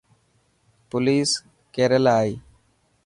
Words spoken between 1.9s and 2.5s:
يلا آي.